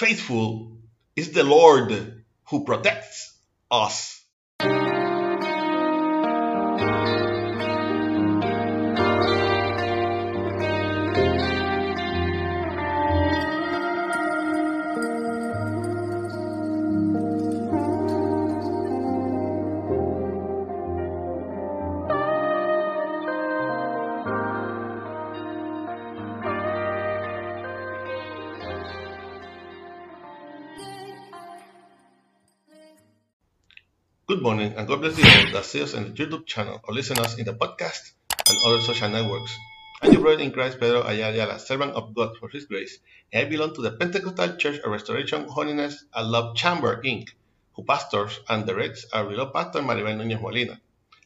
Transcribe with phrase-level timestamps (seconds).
[0.00, 0.78] Faithful
[1.14, 3.36] is the Lord who protects
[3.70, 4.19] us.
[34.30, 36.94] Good morning and God bless you all that see us in the YouTube channel or
[36.94, 38.12] listen us in the podcast
[38.48, 39.58] and other social networks.
[40.00, 43.00] I'm your brother in Christ, Pedro Ayala, servant of God for His grace,
[43.32, 47.30] and I belong to the Pentecostal Church of Restoration, Holiness, and Love Chamber, Inc.,
[47.72, 50.80] who pastors and directs our beloved pastor Maribel Núñez Molina.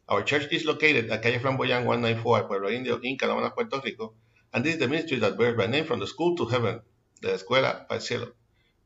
[0.08, 4.14] Our church is located at Calle Flamboyant 194, Pueblo Indio, in Canóvanas, Puerto Rico,
[4.54, 6.80] and this is the ministry that bears my name from the school to heaven,
[7.20, 8.32] the Escuela el Cielo.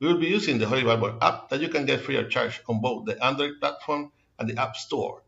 [0.00, 2.60] We will be using the Holy Bible app that you can get free of charge
[2.68, 5.22] on both the Android platform and the App Store.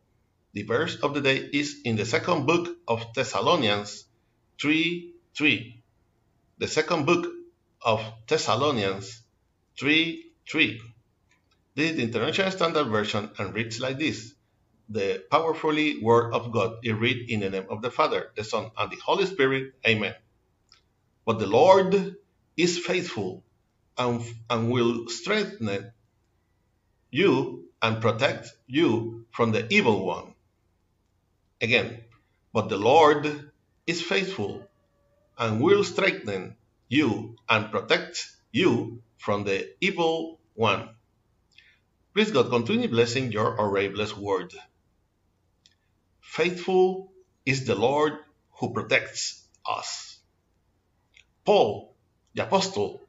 [0.55, 4.05] The verse of the day is in the second book of Thessalonians
[4.61, 5.83] 3 3.
[6.59, 7.27] The second book
[7.83, 9.23] of Thessalonians
[9.79, 10.81] 3 3.
[11.77, 14.35] This is the International Standard Version and reads like this
[14.89, 18.71] The powerfully Word of God is read in the name of the Father, the Son,
[18.79, 19.73] and the Holy Spirit.
[19.87, 20.15] Amen.
[21.27, 22.17] But the Lord
[22.57, 23.45] is faithful
[24.01, 25.93] and, and will strengthen
[27.11, 30.35] you and protect you from the evil one.
[31.61, 32.01] Again,
[32.53, 33.51] but the Lord
[33.87, 34.65] is faithful
[35.39, 36.57] and will strengthen
[36.89, 40.91] you and protect you from the evil one.
[42.15, 44.53] Please God continue blessing your already blessed word.
[46.21, 47.13] Faithful
[47.47, 48.15] is the Lord
[48.61, 50.19] who protects us.
[51.45, 51.97] Paul,
[52.35, 53.01] the apostle,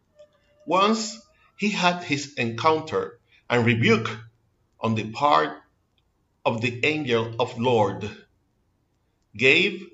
[0.66, 1.20] once
[1.58, 4.10] he had his encounter and rebuke
[4.80, 5.58] on the part
[6.46, 8.10] of the angel of Lord,
[9.36, 9.88] gave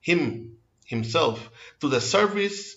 [0.00, 1.50] him himself
[1.80, 2.76] to the service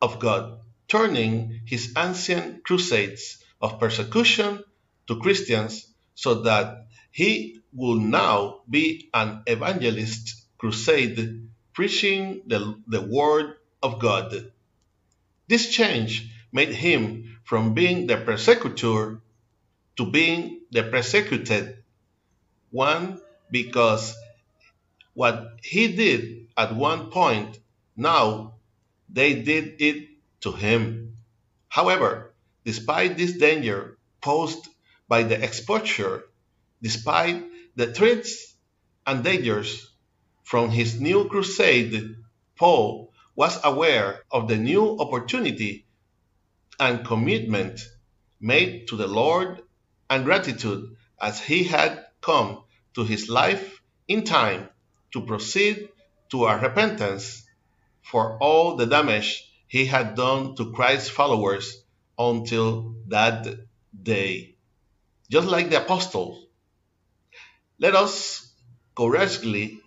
[0.00, 4.62] of God, turning his ancient crusades of persecution
[5.08, 13.56] to Christians so that he will now be an evangelist crusade preaching the, the word
[13.82, 14.50] of God.
[15.48, 19.20] This change made him from being the persecutor
[19.96, 21.82] to being the persecuted
[22.70, 23.20] one
[23.50, 24.14] because
[25.14, 27.58] what he did at one point,
[27.96, 28.54] now
[29.08, 30.08] they did it
[30.40, 31.16] to him.
[31.68, 32.32] However,
[32.64, 34.66] despite this danger posed
[35.08, 36.24] by the exposure,
[36.80, 37.42] despite
[37.76, 38.54] the threats
[39.06, 39.90] and dangers
[40.44, 42.14] from his new crusade,
[42.56, 45.84] Paul was aware of the new opportunity
[46.80, 47.80] and commitment
[48.40, 49.62] made to the Lord
[50.10, 52.64] and gratitude as he had come
[52.94, 54.68] to his life in time
[55.12, 55.88] to proceed
[56.30, 57.42] to a repentance
[58.02, 61.82] for all the damage he had done to Christ's followers
[62.18, 63.46] until that
[64.02, 64.56] day.
[65.30, 66.46] Just like the apostles,
[67.78, 68.52] let us
[68.94, 69.80] courageously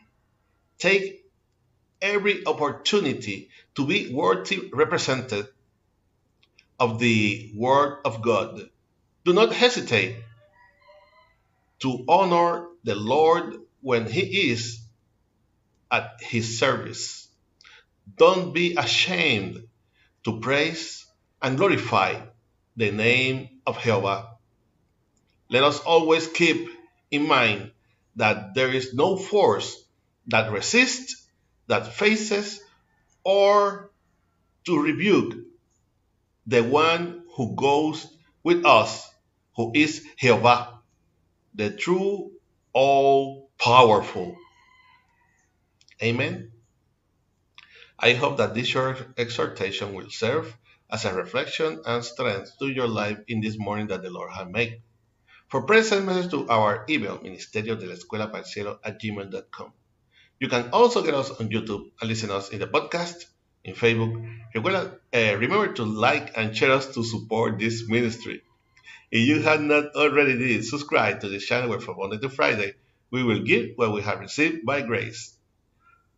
[0.77, 1.23] take
[2.01, 5.47] every opportunity to be worthy represented
[6.79, 8.61] of the Word of God
[9.25, 10.17] do not hesitate
[11.79, 14.79] to honor the Lord when He is
[15.91, 17.27] at His service.
[18.17, 19.67] Don't be ashamed
[20.23, 21.05] to praise
[21.41, 22.21] and glorify
[22.75, 24.29] the name of Jehovah.
[25.49, 26.69] Let us always keep
[27.11, 27.71] in mind
[28.15, 29.75] that there is no force
[30.27, 31.27] that resists,
[31.67, 32.59] that faces,
[33.23, 33.91] or
[34.65, 35.35] to rebuke
[36.47, 38.07] the one who goes
[38.43, 39.07] with us
[39.55, 40.79] who is Jehovah,
[41.53, 42.31] the true,
[42.71, 44.35] all powerful.
[46.01, 46.51] Amen.
[47.99, 50.55] I hope that this short exhortation will serve
[50.89, 54.47] as a reflection and strength to your life in this morning that the Lord has
[54.47, 54.81] made.
[55.49, 59.73] For prayer, present message to our email, ministerio de la escuela at gmail.com.
[60.39, 63.25] You can also get us on YouTube and listen us in the podcast,
[63.67, 64.13] in Facebook.
[64.55, 68.41] Recuerda, uh, remember to like and share us to support this ministry.
[69.11, 72.73] If you have not already did, subscribe to the channel where from Monday to Friday
[73.11, 75.33] we will give what we have received by grace.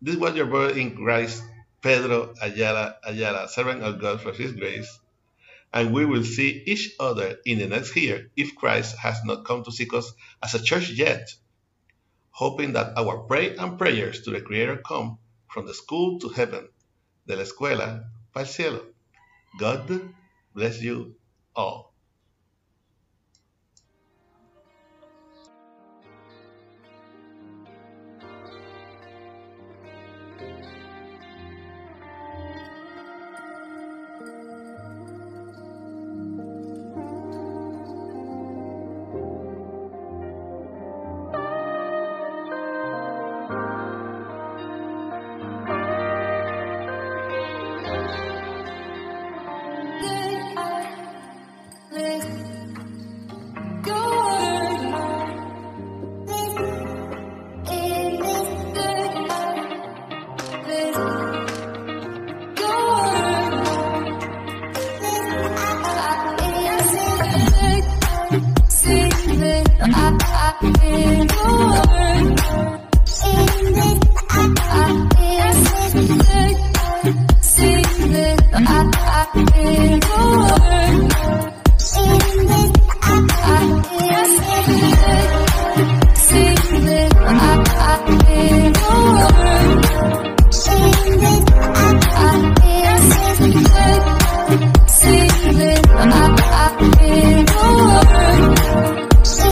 [0.02, 1.44] This was your brother in Christ,
[1.82, 5.00] Pedro Ayala Ayala, servant of God for his grace.
[5.74, 9.64] And we will see each other in the next year if Christ has not come
[9.66, 10.12] to seek us
[10.44, 11.30] as a church yet,
[12.32, 15.20] hoping that our prayer and prayers to the Creator come
[15.50, 16.70] from the school to heaven,
[17.30, 18.86] de la escuela para el cielo.
[19.60, 20.02] God
[20.56, 21.16] bless you
[21.56, 21.89] Oh,